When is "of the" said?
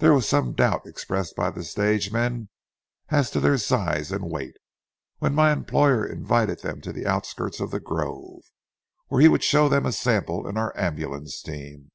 7.58-7.80